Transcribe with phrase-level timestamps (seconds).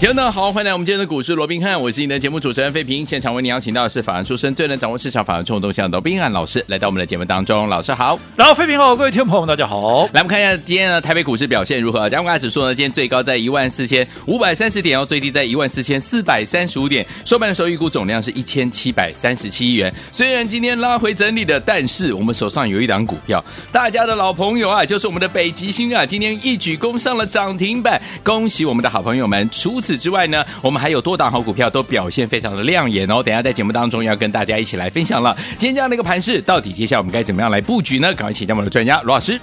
[0.00, 3.04] 听众好，欢迎来我们今天的股市罗宾汉，我是你的节目主持人费平。
[3.04, 7.68] 现场为您邀请到的是法案出身、最能掌握市场法案冲动向的罗宾汉老师，来到我们的节目当中。
[7.68, 10.06] 老师好，然后费平好，各位听众朋友们大家好。
[10.14, 12.08] 来，我们看一下今天的台北股市表现如何？
[12.08, 19.94] 加权指数呢，今天最高在一万四千五百三十点哦，最低在一万四千四百三十五点，收盘的时候预估总量是一千七百三十七亿元。
[20.10, 29.46] 虽然今天拉回整理的，但是我们手上有一档股票，大家的老朋友啊，就是我们的北极星啊，今天一举攻上了涨停板，恭喜我们的好朋友们。
[29.50, 35.36] 除此此之外呢，我们还有多档好股票都表现非常的亮眼哦，等下在节目当中要跟大家一起来分享了。
[35.58, 38.14] 今天这样的一个盘势，到底接下来我们该怎么样来布局呢？
[38.14, 39.40] 赶快请教我们的专家罗老师。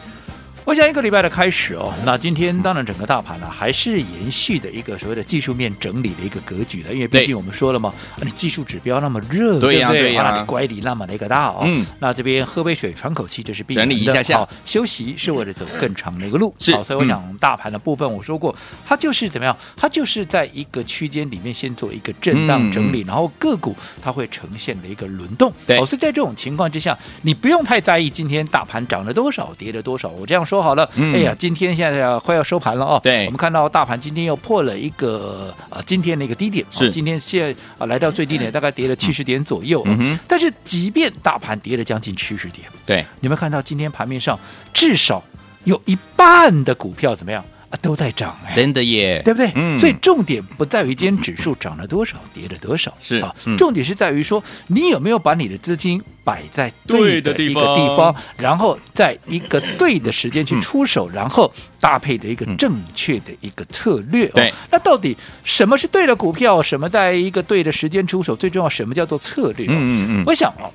[0.68, 11.62] 我想一个礼拜的开始哦，那今天当然整个大盘呢、啊、还是延续的一个所谓的技术面整理的一个格局的，因为毕竟我们说了嘛，你技术指标那么热，对呀、啊、对啊，那你乖离那么的一个大哦。
[11.64, 13.64] 嗯，那这边喝杯水喘口气，这是。
[13.70, 16.54] 整理一下下，好，休息是为了走更长的一个路。
[16.60, 18.54] 是，好，所以我想大盘的部分我说过，
[18.86, 19.56] 它就是怎么样？
[19.78, 25.50] 它就是在一个区间里面先做一个震荡整理，嗯、然后个股它会呈现的一个轮动。
[25.66, 30.10] 对，所以在这种情况之下，你不用太在意今天大盘涨了多少，跌了多少。
[30.10, 31.36] 我这样说好了，嗯、哎呀。
[31.38, 36.90] 今天现在要快要收盘了哦，对，我们看到大盘今天又破了一个呃今天的一个低点，是。
[36.90, 44.38] 今天现在啊来到最低点，大概跌了七十点左右，嗯哼，但是即便大盘跌了将近七十点，对，你们看到今天盘面上
[44.74, 45.24] 至少
[45.66, 47.44] 有一半的股票怎么样？
[47.70, 49.52] 啊，都在涨哎，真的耶，对不对？
[49.56, 64.28] 嗯，所以重点不在于今天指数涨了多少，跌了多少，是啊，重点是在于说你有没有把你的资金摆在对的一个地方，然后在一个对的时间去出手，然后搭配的一个正确的一个策略。
[64.30, 66.62] 对，那到底什么是对的股票？
[66.62, 68.36] 什么在一个对的时间出手？
[68.36, 69.68] 最重要，什么叫做策略？
[69.68, 70.72] 嗯嗯嗯，我想哦。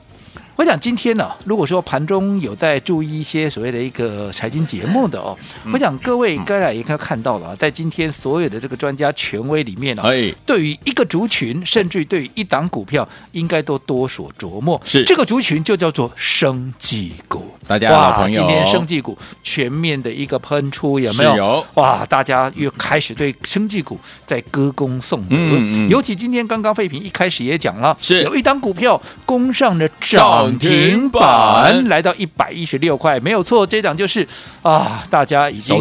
[0.62, 5.36] 我想今天呢、啊，如果说盘中有在注意一些所谓的一个财经节目的哦，
[5.72, 10.10] 我想各位刚才也应该看到了，啊在今天所有的这个专家权威里面呢、啊，
[10.46, 14.80] 对于一个族群，甚至于对于一档股票，应该都多所琢磨。
[14.84, 17.44] 是这个族群就叫做生技股。
[17.66, 21.36] 大家老朋友，今天生技股全面的一个喷出，有没有？
[21.36, 25.28] 有哇，大家又开始对生技股在歌功颂德。
[25.30, 25.88] 嗯嗯。
[25.88, 30.51] 尤其今天刚刚废品一开始也讲了，是有一档股票攻上了涨。
[30.58, 34.26] 涨停板来到一百一十六块，没有错，这档就是
[34.62, 35.76] 啊，大家已经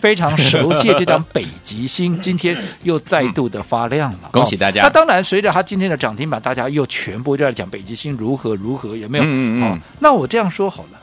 [0.00, 4.82] 非常熟悉的这档北极星，今天又再度的发亮了， 恭喜大家！
[4.82, 9.24] 那当然，随着它今天的涨停板，大家又全部都在讲北极星如何如何，有没有？
[9.24, 9.80] 嗯嗯。
[10.00, 10.98] 那我这样说好了，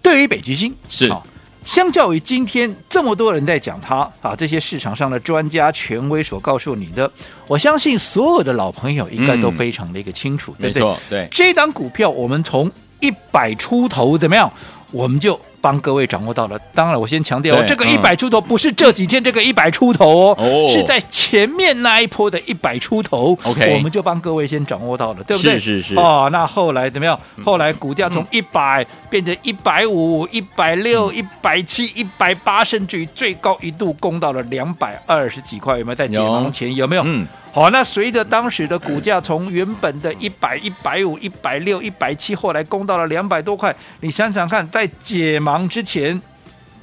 [0.00, 1.12] 对于北极星是。
[1.68, 7.12] 相较于今天这么多人在讲它啊，这些市场上的专家权威所告诉你的，
[7.46, 10.80] 我相信所有的老朋友应该都非常的一个清楚，嗯、对不对？
[10.80, 11.28] 没错，对。
[11.30, 14.50] 这档股票，我们从一百出头怎么样，
[14.92, 15.38] 我们就。
[15.68, 25.58] 帮各位掌握到了，当然我先强调，这个一百出头不是这几天这个一百出头哦，哦，是在前面那一波的一百出头，OK，我们就帮各位先掌握到了，对不对？
[25.58, 25.96] 是是是。
[25.96, 27.20] 哦，那后来怎么样？
[27.44, 36.70] 后来股价从一百变成一百五、一百六、一百七、一百八，甚至于最高一度攻到了两百二十几块，有没有在解盲前？
[36.70, 37.02] 有，有没有？
[37.04, 37.28] 嗯。
[37.50, 46.20] 好，那随着当时的股价从原本的一百、一百五、一百六、一百七，后来攻到了两百多块，你想想看，在解盲之前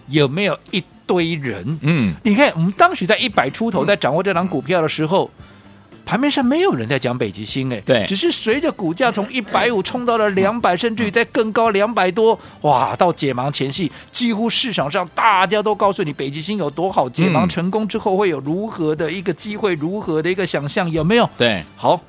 [0.08, 1.78] 有没有一堆人？
[1.84, 5.30] 嗯，你看我们当时在一百出头在掌握这档股票的时候。
[6.08, 21.28] 盘面上没有人在讲北极星哎，对，只是随着股价从一百五冲到了两百， 甚至于在更高两百多，哇，到解盲前夕，几乎市场上大家都告诉你北极星有多好，解盲成功之后会有如何的一个机会，如何的一个想象，有没有？
[21.40, 22.00] 对，好，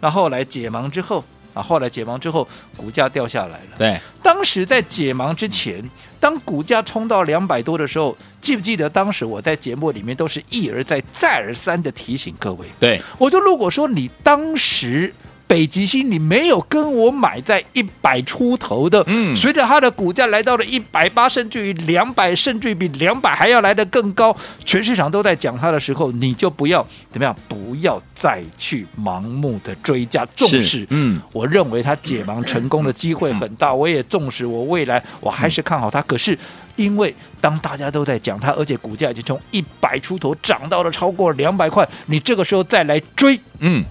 [0.00, 1.24] 那后来解盲之后。
[1.56, 3.76] 啊，后来解盲之后，股价掉下来了。
[3.78, 5.82] 对，当时在解盲之前，
[6.20, 12.66] 当股价冲到两百多的时候，记不记得当时我在节目里面都是一而再、再而三的提醒各位。
[12.78, 15.12] 对，我说如果说你当时。
[15.46, 36.02] 北极星，你没有跟我买在一百出头的，嗯，随着它的股价来到了一百八，甚至于两百，甚至于比两百还要来得更高，全市场都在讲它的时候，你就不要怎么样，不要再去盲目的追加重视，嗯，我认为它解盲成功的机会很大，我也重视，我未来我还是看好它。
[36.02, 36.36] 可是
[36.74, 43.84] 因为当大家都在讲它，而且股价已经从一百出头涨到了超过两百块，你这个时候再来追，嗯。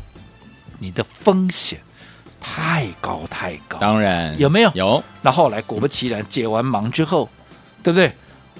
[0.85, 1.79] 你的风险
[2.39, 4.71] 太高太高，当然有没有？
[4.75, 5.03] 有。
[5.23, 7.27] 那后来果不其然，解完盲之后，
[7.81, 8.11] 对不对？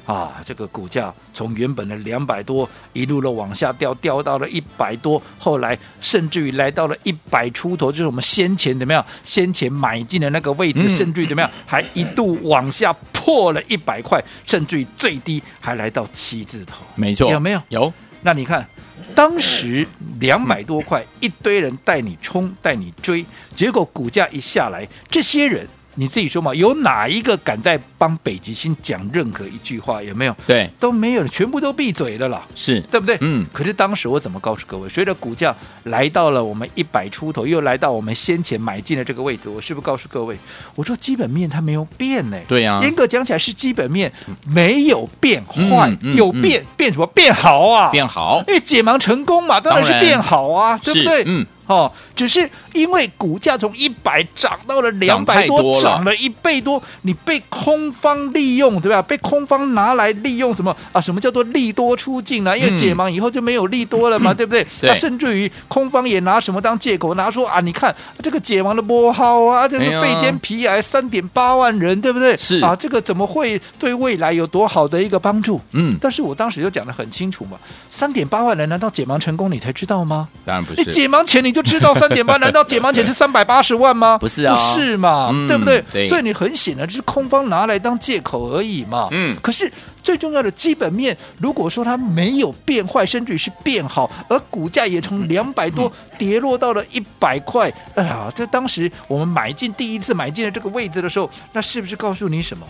[0.07, 9.05] 啊，这个股价从原本的两百多一路的往下掉，掉到了一百多，后来甚至于来到了一百出头，就是我们先前怎么样？
[9.23, 11.51] 先前买进的那个位置，嗯、甚至于怎么样？
[11.67, 16.83] 还一度往下破了一百块，甚至于最低还来到七字头。
[16.95, 17.61] 没错，有没有？
[17.69, 17.93] 有。
[18.21, 18.67] 那你看，
[19.13, 19.85] 当时
[20.19, 23.25] 两百多块，一堆人带你冲，带你追，
[23.55, 25.67] 结果股价一下来，这些人。
[25.95, 30.03] 你自己说嘛，有哪一个敢在帮北极星讲任何一句话？
[30.03, 30.35] 有没有？
[30.45, 33.17] 对，都没有，全部都闭嘴了啦，是对不对？
[33.21, 33.45] 嗯。
[33.53, 34.87] 可是当时我怎么告诉各位？
[34.89, 40.37] 随着股价来到了我们一百出头，又来到我们先前买进的这个位置，我是不是告诉各位？
[40.75, 42.37] 我说基本面它没有变呢。
[42.47, 42.81] 对呀、啊。
[42.83, 44.11] 严格讲起来是基本面
[44.45, 47.07] 没有变坏，嗯嗯、有变、嗯、变什么？
[47.07, 47.89] 变好啊！
[47.89, 51.23] 变好，因为解盲成功嘛，当然是变好啊，对不对？
[51.25, 51.45] 嗯。
[51.67, 59.01] 哦，只是因为股价从一百涨到了两百多，涨，涨了一倍多，你被空方利用，对吧？
[59.01, 61.01] 被空方拿来利用什么啊？
[61.01, 62.57] 什么叫做利多出尽呢？
[62.57, 64.65] 因为解盲以后就没有利多了嘛，嗯、对不对？
[64.81, 67.13] 那甚至于空方也拿什么当借口？
[67.15, 72.35] 拿出啊，你看这个解盲的波号啊，这个肺间皮癌三点八万人，对不对？
[72.35, 75.59] 是啊，这个怎么会对未来有多好的一个帮助？
[75.71, 77.57] 嗯，但是我当时就讲的很清楚嘛，
[77.89, 80.27] 三点八万人难道解盲成功你才知道吗？
[80.43, 84.17] 当然不是，你解盲前你就知道三点八， 难道解盲前是三百八十万吗？
[84.19, 85.81] 不是啊，不是嘛，嗯、对不对？
[85.93, 89.07] 对，所以你很显然是空方拿来当借口而已嘛。
[89.11, 89.71] 嗯，可是
[90.03, 102.67] 最重要的基本面，如果说它没有变坏，甚至于是变好，而股价也从两百多跌落到了一百块，哎呀，在当时我们买进第一次买进的这个位置的时候，那是不是告诉你什么？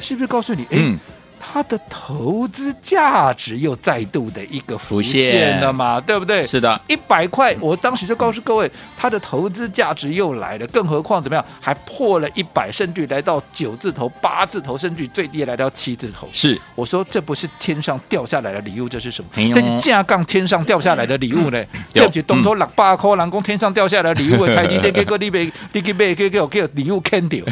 [0.00, 0.62] 是不是告诉你？
[0.64, 0.68] 哎。
[0.72, 0.98] 嗯
[1.46, 6.42] 它的投资价值又再度的一个浮现了嘛，对不对？
[6.44, 16.28] 是的，一百块，我当时就告诉各位，它的投资价值又来了，更何况怎么样，还破了一百，甚至来到九字头、八字头，甚至最低来到七字头。
[16.32, 19.28] 是，我说这不是天上掉下来的礼物，这是什么？
[19.34, 21.62] 这是架杠天上掉下来的礼物呢？
[21.92, 27.44] 对不起， 东头六百块，人工天上掉下来的礼物，台积电给个你被你给被给给我给礼物坑掉，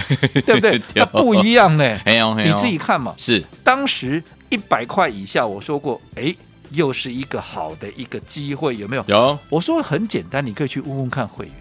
[0.45, 0.81] 对不 对？
[0.95, 1.97] 那不一样呢。
[2.05, 3.15] 你自己看嘛。
[3.17, 3.43] 是。
[3.63, 6.35] 当时一百块以下，我说过，哎，
[6.71, 9.05] 又是一个好的一个机会，有没有？
[9.09, 9.39] 有。
[9.49, 11.55] 我说很简单，你可以去问问看会员，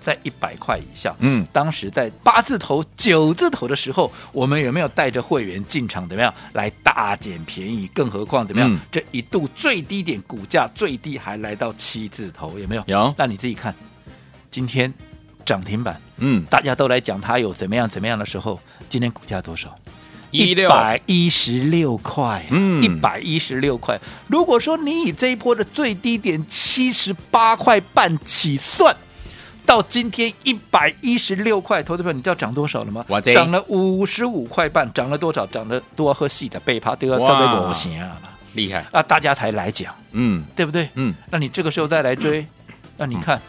[0.00, 6.08] 在一百块以下，嗯，当时在八字头、九字头的时候，我们有没有带着会员进场？
[6.08, 7.88] 怎么样来大捡便宜？
[7.88, 8.72] 更何况怎么样？
[8.72, 12.84] 嗯、这一度最低点股价最低还来到七字头，有没有？
[12.86, 13.12] 有。
[13.18, 13.74] 那你自己看，
[14.50, 14.92] 今天
[15.44, 19.76] 涨停板，嗯，大家都来讲它有怎么样怎么样的时候，今天股价多少？
[20.30, 23.98] 一百一十六块，嗯，一百一十六块。
[24.28, 28.94] 如果说你以这一波的最低点七十八块半起算，
[29.64, 33.04] 到今天一百一十六块，投资朋友，你知道涨多少了吗？
[33.22, 35.46] 涨了五十五块半，涨了多少？
[35.46, 38.16] 涨了多喝细的背趴都要特别模型啊，
[38.54, 39.02] 厉害啊！
[39.02, 40.88] 大家才来讲，嗯，对不对？
[40.94, 42.46] 嗯，那你这个时候再来追，
[42.96, 43.36] 那你看。
[43.38, 43.40] 嗯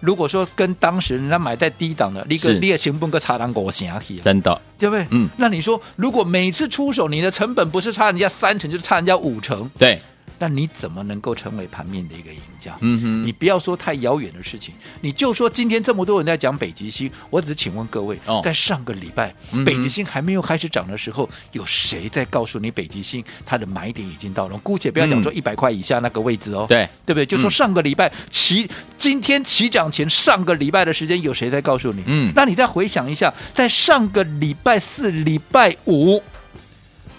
[0.00, 4.60] 如果说跟当时人家买在低档的，你个你也成本个差两五成去，真的。
[4.78, 5.06] 对不对？
[5.10, 10.00] 嗯，那你说，如果每次出手你的成本不是差人家三成，就是差人家五成，对。
[10.38, 12.76] 那你怎么能够成为盘面的一个赢家？
[12.80, 24.56] 嗯哼，你不要说太遥远的事情，你就说今天这么多人在讲北极星，我只是请问各位，哦、在上个礼拜、嗯、北极星还没有开始涨的时候，有谁在告诉你北极星它的买点已经到了？
[24.58, 27.26] 姑且不要讲说一百块以下那个位置哦，对对不对？
[27.26, 32.02] 就说上个礼拜起，今天起涨前上个礼拜的时间，有谁在告诉你？
[32.06, 36.22] 嗯，那你再回想一下，在上个礼拜四、礼拜五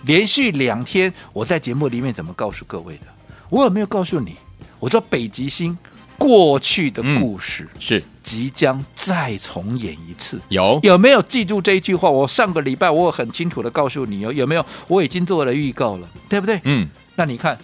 [0.03, 3.03] 连续两天，我在节目里面怎么告诉各位的？
[3.49, 4.35] 我有没有告诉你？
[4.79, 5.77] 我说北极星
[6.17, 10.39] 过去的故事、嗯、是即将再重演一次。
[10.49, 12.09] 有有没有记住这一句话？
[12.09, 14.65] 我上个礼拜我很清楚的告诉你哦，有没有？
[14.87, 16.59] 我已经做了预告了，对不对？
[16.63, 16.87] 嗯。
[17.15, 17.57] 那你看，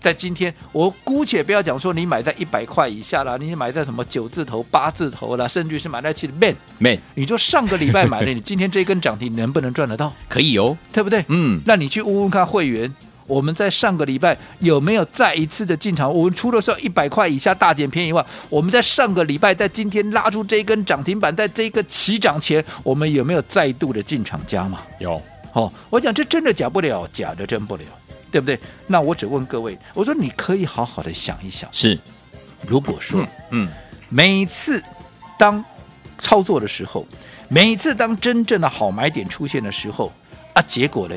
[0.00, 10.12] 在今天，我姑且不要讲说你买在一百块以下啦，你买在什么九字头、八字头啦，甚至是买在七的 man man，你就上个礼拜买的，你今天这一根涨停能不能赚得到？
[10.28, 11.24] 可以哦，对不对？
[11.28, 11.60] 嗯。
[11.66, 12.94] 那你去问问看会员。
[13.28, 16.08] 我们在上个礼拜有没有再一次的进场？
[16.14, 24.78] 我们除了说一百块以下大减便宜外，我们在上个礼拜在今天拉出这一根涨停板，在这个起涨前，我们有没有再度的进场加码？
[25.00, 25.20] 有。
[25.54, 27.82] 哦，我讲这真的假不了，假的真不了，
[28.36, 28.60] 对不对？
[28.86, 31.98] 那我只问各位，我说你可以好好的想一想，是，
[32.66, 33.68] 如果说，嗯，
[34.10, 34.82] 每次
[35.38, 35.64] 当
[36.18, 37.06] 操作的时候，
[37.48, 40.12] 每次当真正的好买点出现的时候，
[40.52, 41.16] 啊，结果呢？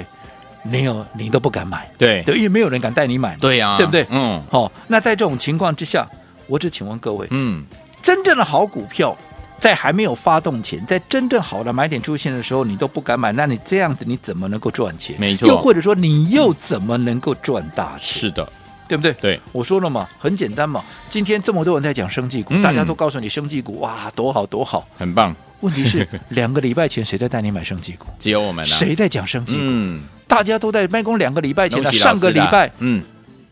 [0.64, 4.06] 没有，你都不敢买，对，对，因为没有人敢带你买，对呀、啊，对不对？
[4.10, 6.08] 嗯，好、哦，那在这种情况之下，
[6.48, 7.66] 我只请问各位，嗯，
[8.02, 9.18] 真正的好股票
[9.60, 15.16] 在还没有发动前，在真正好的买点出现的时候，你都不敢买，那你这样子你怎么能够赚钱？
[15.20, 15.48] 没错。
[15.48, 18.00] 又或者说你又怎么能够赚大钱？
[18.00, 18.52] 是的，
[18.88, 19.14] 对不对？
[19.14, 20.84] 对，我说了嘛，很简单嘛。
[21.10, 25.36] 今天这么多人在讲生技股，嗯、大家都告诉你生技股哇多好多好，很棒。
[25.60, 28.08] 问题是 两个礼拜前谁在带你买生技股？
[28.18, 28.68] 只有我们啊。
[28.68, 29.60] 谁在讲生技股？
[29.62, 31.18] 嗯，大家都在卖空。
[31.18, 33.04] 两个礼拜前的上个礼拜，嗯，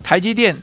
[0.02, 0.56] 台积电。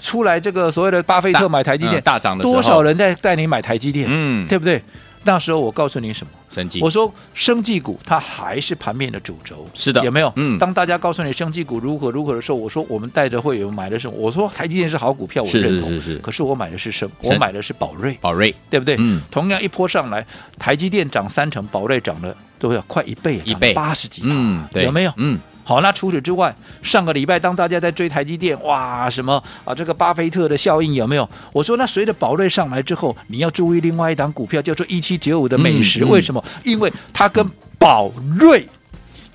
[0.00, 4.06] 出来这个所谓的巴菲特买台积电，嗯、大涨的多少人在带你买台积电？
[4.08, 4.82] 嗯，对不对？
[5.26, 6.30] 那时候我告诉你什么？
[6.50, 10.30] 生技，我说生技股它还是盘面的主轴，是的，有没有？
[10.36, 18.96] 嗯，当大家告诉你生技股如何如何的时候，我说我们带着会员买的是，我说台积电是好股票，我认同，是是是是，可是我买的是生，我买的是宝瑞，宝瑞，对不对？
[18.98, 20.24] 嗯，同样一波上来，
[20.58, 23.72] 台积电涨三成，宝瑞涨了都要快一倍，一倍。
[23.72, 25.12] 八十几，嗯，对，有没有？
[25.16, 25.40] 嗯。
[25.64, 29.74] 好，那除此之外，上个礼拜当大家在追台积电，哇，什么啊？
[29.74, 31.26] 这个巴菲特的效应有没有？
[31.52, 36.00] 我说，那随着宝瑞上来之后，你要注意另外一档股票，叫做一七九五的美食。
[36.00, 36.44] 嗯嗯、为什么？
[36.64, 37.44] 因为它跟
[37.78, 38.68] 宝瑞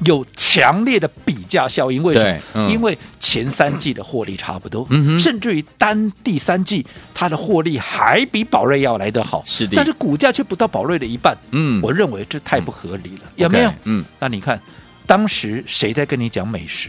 [0.06, 2.04] 有强烈的比价效应。
[2.04, 2.42] 为什么？
[2.54, 9.42] 嗯、因为前三季的获利差不多，嗯、甚至于单第三季它的获利还比宝瑞要来得好。
[9.48, 11.36] 是的，但是股价却不到宝瑞的一半。
[11.50, 13.74] 嗯，我认为这太不合理了，嗯、有没有？
[13.86, 14.62] 嗯，那你看。
[15.10, 16.88] 当时谁在跟你讲美食？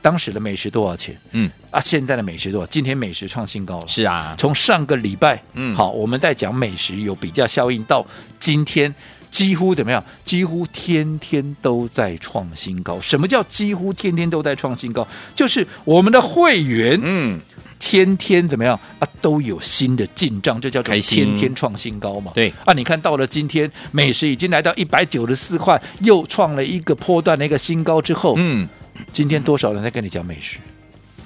[0.00, 1.16] 当时的美食多少钱？
[1.32, 2.66] 嗯啊，现在的美食多少？
[2.68, 3.88] 今天美食创新高了。
[3.88, 8.06] 是啊，从上个礼拜，嗯，好，我们在讲美食有比较效应，到
[8.38, 8.94] 今天
[9.32, 10.02] 几乎怎么样？
[10.24, 13.00] 几乎天天都在创新高。
[13.00, 15.04] 什么叫几乎天天都在创新高？
[15.34, 17.40] 就是我们的会员，嗯。
[17.80, 19.08] 天天怎么样啊？
[19.20, 22.30] 都有新的进账，这叫做天天创新高嘛。
[22.34, 28.68] 对啊，你看到了今天美食已经来到一百九十四块，又创了一个波段的一个新高之后，嗯，
[29.12, 30.58] 今天多少人在跟你讲美食？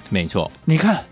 [0.09, 1.03] 没错，你看。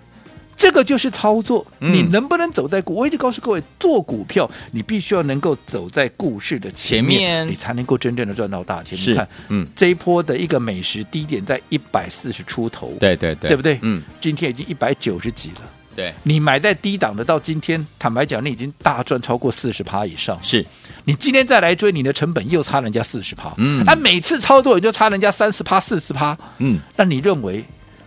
[0.64, 2.96] 这个就是操作，嗯、你能不能走在股？
[2.96, 8.98] 我一直告诉各位，做股票你必须要能够走在故事的前面，前面你才能够真正的赚到大钱。
[8.98, 13.78] 是你看，嗯，这一波的一个美食低点在一百四十出头，对对对，对不对？
[13.82, 15.70] 嗯，今天已经一百九十几了。
[15.98, 20.40] 对，你买在低档的，到今天坦白讲，你已经大赚超过四十趴以上。
[20.42, 20.66] 是
[21.04, 23.54] 你今天再来追，你的成本又差人家四十趴。
[23.58, 26.38] 嗯，那、啊、每次操作也就差人家三十趴、四十趴。
[26.60, 27.62] 嗯，那你认为？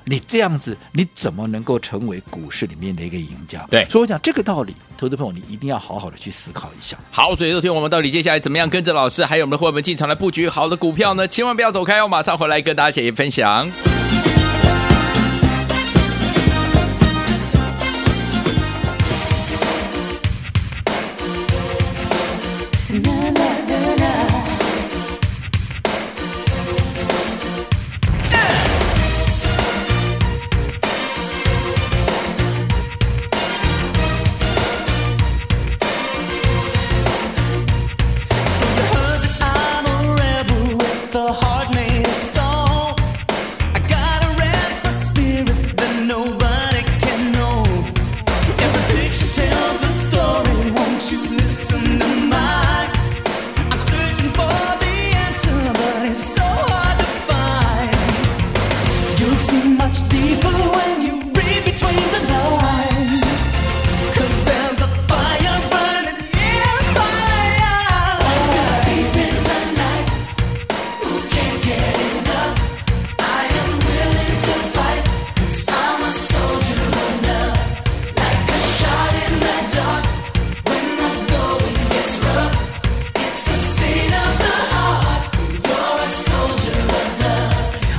[0.09, 3.67] 你这样子，你怎么能够成为股市里面的一个赢家？
[3.69, 6.97] 对，所以我讲这个道理，投资朋友你一定要好好的去思考一下。
[7.11, 11.27] 好，所以昨天我们到底接下来怎么样跟着老师，还有我们的伙伴们进场来布局好的股票呢？
[11.27, 13.69] 千万不要走开哦，马上回来跟大家一起分享。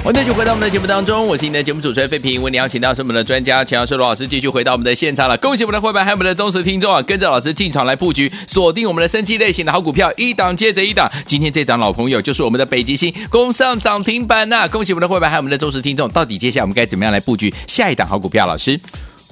[0.08, 2.42] 欢迎继续回到我们的节目当中，我是你的节目主持人费平。
[2.42, 5.36] 为你邀请到是我们的专家钱老师罗老师，继续回到我们的现场了。
[5.40, 11.12] 恭喜我们的会员还有我们的忠实听众啊，跟着老师进场来布局，锁定我们的生机类型的好股票，一档接着一档。
[11.26, 16.08] 今天这档老朋友就是我们的北极星，攻上涨停板呐、恭喜我们的会员还有我们的忠实听众。
[16.08, 18.46] 到底接下来我们该怎么样来布局下一档好股票？
[18.46, 18.80] 老师。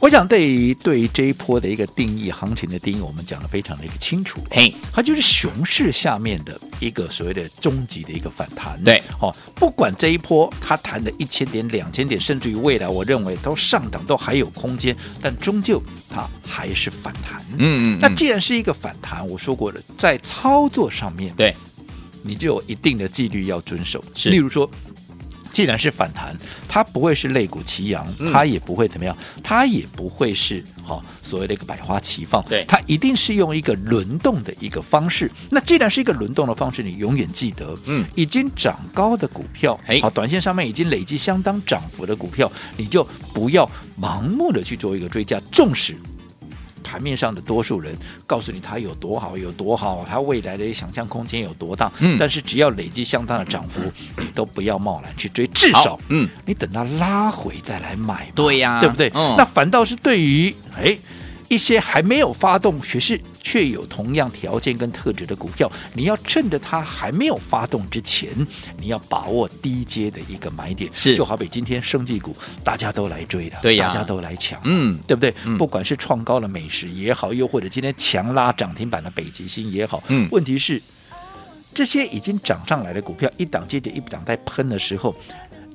[0.05, 4.39] 我想对于对于这一波的一个定义，行情的定义，我们讲的非常的一个清楚。
[4.51, 8.79] 嘿，它就是熊市下面的一个所谓的终极的一个反弹。
[8.83, 17.43] 对，哦，不管这一波它弹的一千点、两千点，甚至于未来，我认为都上涨都还有空间，但终究它还是反弹。
[17.53, 17.99] 嗯，嗯嗯。
[17.99, 21.55] 那既然是一个反弹，我说过了，在操作上面，对，
[22.21, 24.03] 你就有一定的纪律要遵守。
[24.13, 24.69] 是，例如说。
[25.55, 26.35] 既然是反弹，
[26.67, 35.31] 它不会是类股齐扬，它也不会怎么样，它也不会是好、哦、所谓的一个百花齐放，对，它一定是用一个轮动的一个方式。
[35.49, 43.01] 那既然是一个轮动的方式，你永远记得，嗯，已经涨高的股票，好，短线上面已经累积相当涨幅的股票，你就
[43.33, 43.65] 不要
[43.97, 45.95] 盲目的去做一个追加，纵使。
[46.95, 47.93] 盘面上的多数人
[48.25, 51.91] 告诉你它有多好有多好，它未来的想象空间有多大。
[51.99, 53.81] 嗯，但是只要累积相当的涨幅，
[54.17, 58.31] 你都不要贸然去追，至少嗯，你等它拉回再来买。
[58.33, 59.11] 对呀，对不对？
[59.13, 60.97] 嗯，那反倒是对于哎。
[61.47, 68.29] 一些还没有发动，却是却有同样条件跟特质的股票，你要趁着它还没有发动之前，
[68.79, 70.89] 你要把握低阶的一个买点。
[70.93, 75.33] 是，就好比今天生技股大家都来追的，对呀，大家都来抢，嗯，对不对？
[75.45, 80.81] 嗯、不管是创高的美食也好，又或者今天强拉涨停板的北极星也好，嗯，问题是
[81.73, 85.15] 这些已经涨上来的股票，一档接着一档在喷的时候。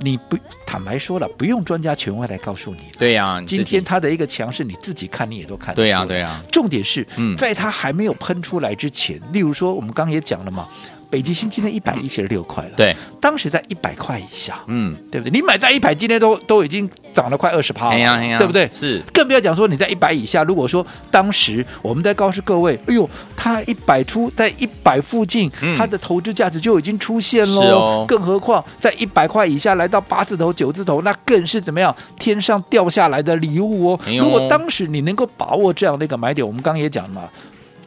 [0.02, 2.80] 你不坦白说了，不用专家权威来告诉你。
[2.98, 5.74] 对呀、啊，今天它的一个强势，你自己看你也都看。
[5.74, 6.42] 对呀、啊，对呀、啊。
[6.50, 10.68] 重点是，嗯，在它还没有喷出来之前，例如说，我们刚刚也讲了嘛。
[11.10, 15.32] 北极星今天一百一十六块了，对，当时在一百块以下，嗯，对不对？
[15.32, 18.70] 你买在一百，今天都都已经涨了快二十趴了，哎呀哎呀，对不对？
[18.72, 20.44] 是，更不要讲说你在一百以下。
[20.44, 28.04] 如果说当时我们在告诉各位，哎呦，它一百出在一百附近，嗯，它的投资价值就已经出现喽，哦。
[28.06, 31.94] 更何况在一百块以下来到八字头、九字头，那更是怎么样？
[32.20, 34.00] 天上掉下来的礼物哦。
[34.06, 37.22] 哎、如果当时你能够把握这样的一个买点，我们刚刚也讲了嘛，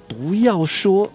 [0.10, 1.10] 不要说。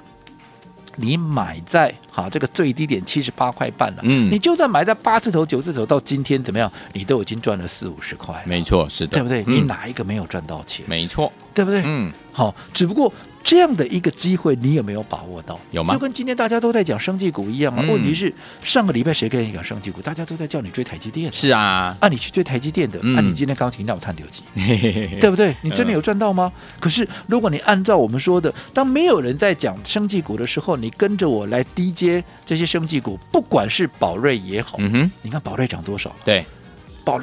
[1.00, 6.70] 你买在好这个最低点七十八块半了，嗯，你就算买在八字头九字头，到今天怎么样？
[6.92, 9.42] 你都已经赚了四五十块，没错，是的，对不对？
[9.46, 10.84] 嗯、你哪一个没有赚到钱？
[10.88, 11.82] 没错，对不对？
[11.84, 13.12] 嗯，好，只不过
[13.48, 15.58] 这样的一个机会，你有没有把握到？
[15.70, 15.94] 有吗？
[15.94, 17.80] 就跟今天大家都在讲生技股一样啊。
[17.82, 18.30] 嗯、问题是
[18.62, 20.02] 上个礼拜谁跟你讲生技股？
[20.02, 21.32] 大家都在叫你追台积电。
[21.32, 24.42] 是啊，啊，你去追台积电的，那、嗯啊、你今天刚听到我探六级，
[25.18, 25.56] 对不对？
[25.62, 26.52] 你真的有赚到吗？
[26.54, 36.14] 嗯、可是如果你按照我们说的，当没有人在讲生技股的时候，你跟着我来低接这些生技股，不管是宝瑞也好，嗯哼，你看宝瑞涨多少？
[36.22, 36.44] 对。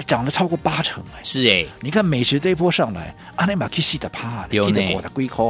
[0.07, 5.43] 涨了超过八成哎，是哎，你看美食这一波上来，阿内马克西的趴，丢呢，我的龟壳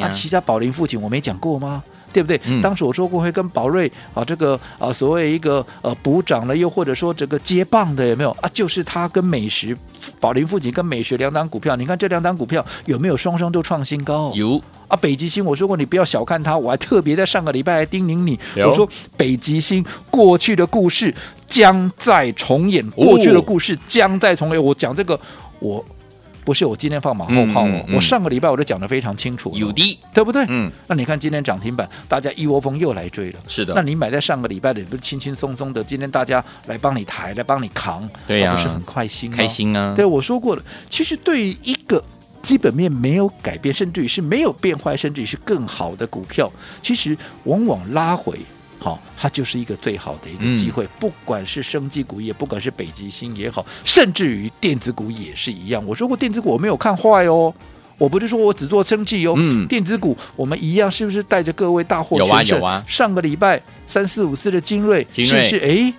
[0.00, 1.84] 啊，其他宝林附近我没讲过吗？
[2.16, 2.40] 对不对？
[2.46, 8.48] 嗯、当时我说过会跟宝瑞啊，这个啊所谓一个呃补涨了，又或者说这个接棒的有没有啊？
[8.54, 9.76] 就是它跟美食
[10.18, 14.32] 宝林富锦跟美食两档股票，你看这两档股票有没有双双都创新高？
[14.34, 21.14] 有啊，北极星我说过你不要小看它，我还特别在上个礼拜还叮咛你，我说北极星过去的故事
[21.46, 24.58] 将再重演，过去的故事将再重演。
[24.58, 25.20] 哦、我讲这个
[25.58, 25.84] 我。
[26.46, 30.44] 不是我今天放马后炮我上个礼拜我就讲得非常清楚，有的，对不对？
[30.48, 33.74] 嗯，那你看今天涨停板，大家一窝蜂又来追了，是的。
[33.74, 39.36] 那你买在上个礼拜的，不是轻轻松松的，今天大家来帮你抬，来帮你扛，对呀、啊，不是很开心吗？
[39.36, 39.92] 开心啊！
[39.96, 42.00] 对，我说过了，其实对于一个
[42.40, 46.48] 基本面没有改变，甚至于是没有变坏，甚至于是更好的股票，
[46.80, 48.38] 其实往往拉回。
[48.86, 55.84] 好，它就是一个最好的一个机会，嗯、不管是生技股也，不管是北极星也好，甚至于电子股也是一样。
[55.84, 57.52] 我说过电子股我没有看坏哦，
[57.98, 62.28] 我不是说我只做生技哦，嗯、电子股我们一样，是不是带着各位大获全胜？
[62.28, 62.84] 有啊有啊。
[62.86, 65.68] 上个礼拜三四五四的精锐，精锐是不是？
[65.68, 65.92] 哎，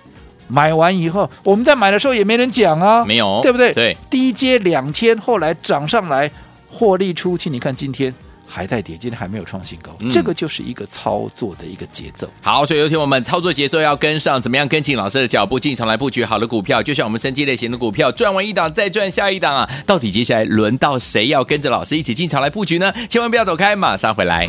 [0.48, 3.70] 买完以后，我们在买的时候也没人讲啊，没有，对不对？
[3.74, 6.30] 对，低阶两天，后来涨上来，
[6.70, 7.52] 获利出清。
[7.52, 8.14] 你看今天。
[8.48, 12.28] 还在跌，今天还没有创新高，嗯、这个就是一个操作的一个节奏。
[12.40, 19.68] 好，所以有请我们操作节奏要跟上，怎么样跟进老师的脚步，进场来布局好的股票，就像我们升级类型的股票，赚完一档再赚下一档啊！
[19.86, 22.92] 到底接下来轮到谁要跟着老师一起进场来布局呢？
[23.08, 24.48] 千万不要走开，马上回来。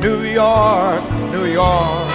[0.00, 2.12] New York, New York.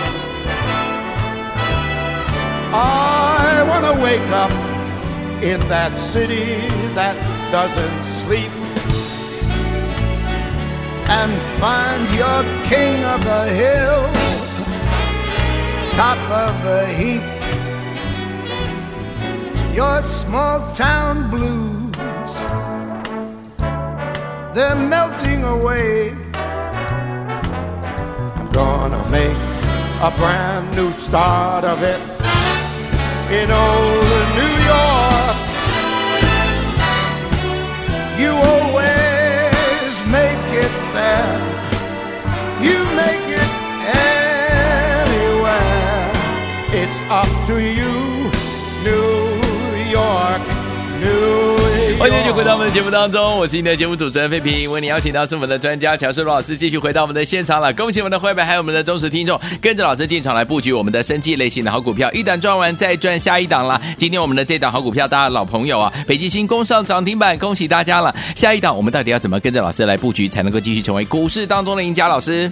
[2.73, 4.51] I want to wake up
[5.43, 7.17] in that city that
[7.51, 8.51] doesn't sleep
[11.09, 14.01] and find your king of the hill,
[15.93, 17.23] top of the heap.
[19.75, 22.33] Your small town blues,
[24.53, 26.15] they're melting away
[28.51, 29.37] gonna make
[30.01, 32.01] a brand new start of it.
[33.31, 33.80] You old
[52.51, 57.73] 到我们的节目当中，我是你的节目主持人费平，为你邀请到是我们的专家乔世罗老师，继续回到我们的现场了。
[57.73, 63.81] 恭喜我们的会员，还有我们的忠实听众，跟着老师进场来布局我们的生计类型的好股票，一档赚完再赚下一档了。
[63.95, 68.13] 今天我们的这档好股票，大家老朋友啊，北极星攻上涨停板，恭喜大家了。
[68.35, 72.09] 下一档我们到底要怎么跟着老师来布局，才能够继续成为股市当中的赢家？
[72.09, 72.51] 老师，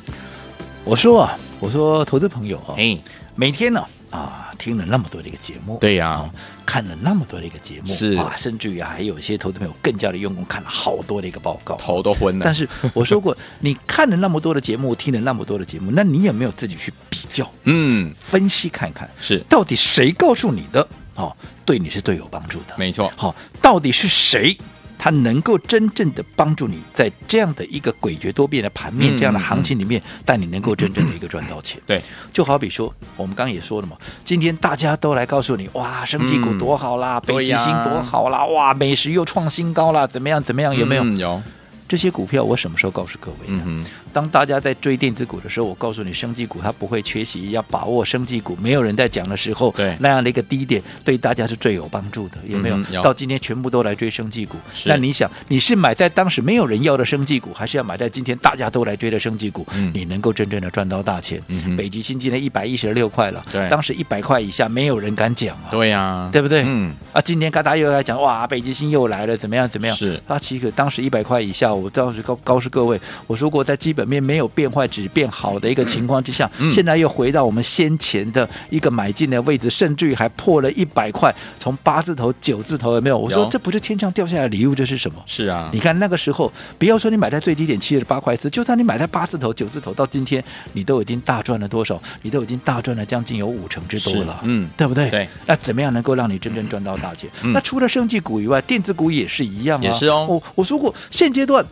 [0.86, 2.98] 我说啊，我说投资朋友啊，哎，
[3.36, 6.30] 每天呢啊，听了那么多的一个节目，对呀、啊
[6.70, 12.46] 看了那么多的一个节目，是啊，甚至于还有一些投资朋友更加的用功，看了好多的一个报告，头都昏了。
[12.46, 17.52] 但是我说过， 你看了那么多的节目，听了那么多的节目，那你有没有自己去比较？
[17.64, 20.88] 嗯，分析看看，是到底谁告诉你的？
[21.16, 23.12] 哦，对你是最有帮助的，没错。
[23.18, 24.56] 好、哦，到底是谁？
[25.00, 31.82] 它能够真正的帮助你在这样的一个诡谲多变的盘面、这样的行情里面，但你能够真正的一个赚到钱。
[31.88, 32.02] 对，
[32.34, 40.44] 就好比说，我们刚刚也说了嘛，今天大家都来告诉你，哇，升级股多好啦，北极星多好啦，哇，美食又创新高啦，怎么样？
[40.44, 40.76] 怎么样？
[40.76, 41.04] 有没有？
[41.06, 41.42] 有。
[41.90, 43.64] 这些股票我什么时候告诉各位呢？
[43.66, 52.78] 嗯当大家在追电子股的时候，我告诉你，生技股它不会缺席，要把握生技股没有人在讲的时候，对那样的一个低点，对大家是最有帮助的，有没有？
[52.78, 59.64] 嗯、有到今天全部都来追生技股，那你想，你是买在当时没有人要的生技股，还是要买在今天大家都来追的生技股？
[59.74, 61.40] 嗯、你能够真正的赚到大钱？
[61.48, 66.64] 嗯、北极星今天一百一十六块了，对，当时一百块以下没有人敢讲啊，对呀、啊，对不对？
[66.66, 69.70] 嗯，啊，今天大家又来讲，哇，北极星又来了，怎么样？
[69.70, 69.96] 怎么样？
[69.96, 74.90] 是，啊，其实当时一百块以下，我当时告告诉各位，我说过，在基本面没有变坏。
[74.90, 83.16] 只变好的一个情况之下，嗯、现在又回到我们先前的一个买进的位置，甚至于还破了一百块，从八字头、九字头有没有？
[83.16, 85.22] 我说这不是天上掉下来的礼物，这是什么？
[85.28, 92.02] 是啊，你看那个时候，不要说你买在最低点七十八块四，就算你买在八字头、九字头，到今天你都已经大赚了多少？
[92.24, 95.08] 你都已经大赚了将近有五成之多了，嗯，对不对？
[95.12, 95.30] 对。
[95.46, 97.30] 那怎么样能够让你真正赚到大钱？
[97.44, 99.84] 嗯、那除了生技股以外，电子股也是一样啊。
[99.84, 100.26] 也是哦。
[100.28, 101.64] 我我说过，现阶段。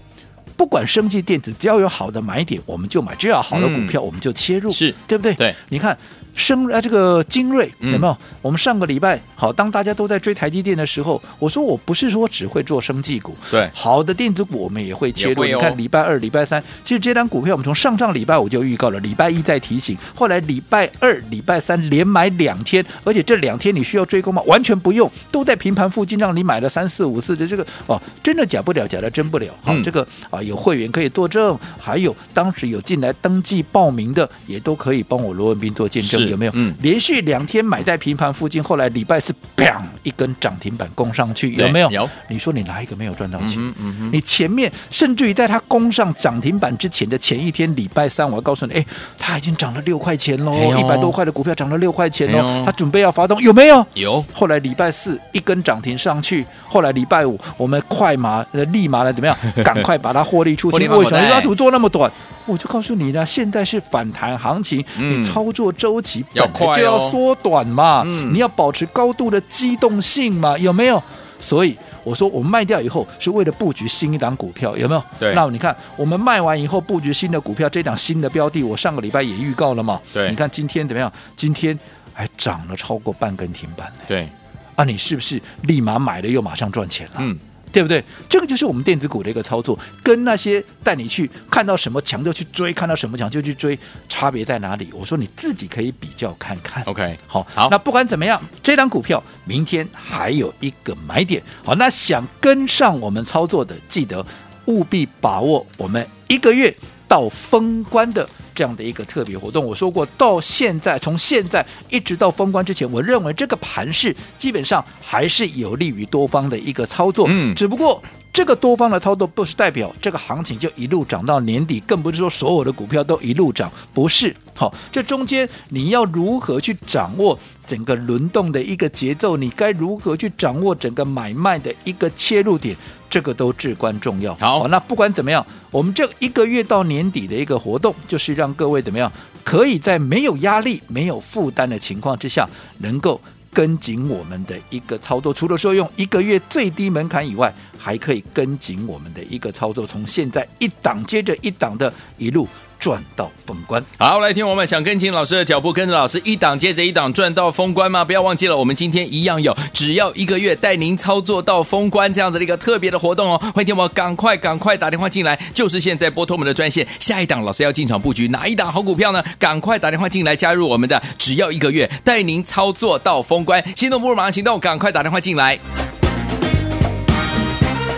[0.57, 5.33] 不管生技电子，只要有好的买点，我们就买；只要好的股票，我们就切入，是对不对？
[5.35, 5.97] 对，你看。
[6.37, 8.15] 生啊，这个精锐有没有？
[8.43, 15.43] 我们上个礼拜好，当大家都在追台积电的时候，我说我不是说只会做生技股，对，好的电子股我们也会切入。
[15.43, 24.39] 你看礼拜二、礼拜三，其实这张股票我们从上上礼拜我就预告了，礼拜一再提醒，后来礼拜二、礼拜三连买两天，而且这两天你需要追高吗？
[24.43, 29.51] 完全不用，都在平盘附近让你买了三四五四的这个哦，真的假不了，假的真不了。
[29.63, 36.51] 好，这个啊有会员可以作证，还有当时有进来登记报名的也都可以帮我罗文斌做见证，有没有？
[36.55, 37.17] 嗯，连续。
[37.27, 39.69] 两天买在平盘附近，后来礼拜四砰
[40.03, 41.89] 一根涨停板攻上去，有没有？
[41.91, 42.09] 有。
[42.29, 43.55] 你说你哪一个没有赚到钱？
[43.57, 48.85] 嗯嗯嗯、你前面甚至于在它攻上涨停板之前的前一天，礼拜三，我要告诉你，哎，
[49.19, 53.85] 它已经涨了六块钱喽，一百、哎、多块的股票涨了六块钱喽，哎、它准备要发动，有没有？
[53.95, 54.23] 有。
[54.31, 59.35] 后来礼拜四一根涨停上去，后来礼拜五我们快马呃立马的怎么样？
[59.65, 60.79] 赶快把它获利出清。
[60.79, 61.19] 为什么？
[61.19, 62.11] 你怎么做那么短？
[62.45, 71.01] 我就告诉你呢，现在是反弹行情，嗯、你操作周期本来就要缩短嘛，嗯、你要保持高度的机动性嘛，有没有？
[71.39, 75.03] 所以我说，我们卖掉以后是为了布局新一档股票，有没有？
[75.19, 75.33] 对。
[75.35, 79.99] 那你看，我们卖完以后布局新的股票，这档新的标的，我上个礼拜也预告了嘛。
[80.13, 80.29] 对。
[80.29, 81.11] 你看今天怎么样？
[81.35, 81.77] 今天
[82.13, 83.91] 还涨了超过半根停板。
[84.07, 84.27] 对。
[84.75, 87.15] 啊，你是不是立马买了又马上赚钱了？
[87.17, 87.37] 嗯。
[87.77, 88.03] 对不对？
[88.27, 93.77] 这个就是我们电子股的一个操作，跟那些带你去看到什么强就去追，看到什么强就去追，
[94.09, 94.89] 差别在哪里？
[94.93, 96.83] 我说你自己可以比较看看。
[96.85, 97.67] OK，好，好。
[97.69, 101.39] 那不管怎么样，这张股票明天还有一个买点。
[101.63, 104.25] 好，那想跟上我们操作的，记得
[104.65, 106.75] 务必把握我们一个月
[107.07, 108.27] 到封关的。
[108.57, 117.27] 这样的一个特别活动，我说过，到现在，从现在一直到封关之前，我认为这个盘势基本上还是有利于多方的一个操作。
[117.29, 118.01] 嗯，只不过
[118.33, 124.35] 这个多方的操作不是代表这个行情就一路涨到年底，更不是说所有的股票都一路涨，不是。
[124.57, 129.37] 好，这中间你要如何去掌握整个轮动的一个节奏？
[129.37, 132.75] 你该如何去掌握整个买卖的一个切入点？
[133.09, 134.35] 这个都至关重要。
[134.35, 139.09] 好，好，那不管怎么样，我们这一个月到年底的一个活动，就是让各位怎么样，
[139.43, 143.21] 可以在没有压力、没有负担的情况之下，能够
[143.53, 145.33] 跟紧我们的一个操作。
[145.33, 147.53] 除了说用一个月最低门槛以外，
[147.87, 152.45] 还可以跟紧我们的一个操作，从现在一档接着一档的一路。
[152.79, 158.05] 赚到封关，好，来听我们想跟紧老师的脚步，跟着老师一档接着一档赚到封关吗？
[158.05, 163.37] 不要忘记了，我们今天一样有，只要一个月带您操作到封关这样子的一个特别的活动哦。
[163.55, 166.87] 欢迎听我赶快赶快打电话进来，就是现在拨通我们的专线。
[166.99, 169.23] 下一档老师要进场布局哪一档好股票呢？
[169.39, 175.59] 赶快打电话进来加入我们的，只要一个月带您操作到封关，心动不如马上行动，赶快打电话进来。